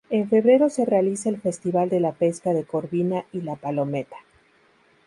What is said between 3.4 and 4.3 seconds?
La Palometa".